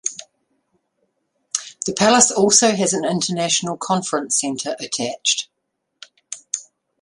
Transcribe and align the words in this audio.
The 1.85 1.93
palace 1.93 2.31
also 2.31 2.71
has 2.71 2.91
an 2.93 3.05
international 3.05 3.77
conference 3.77 4.41
centre 4.41 4.75
attached. 4.79 5.47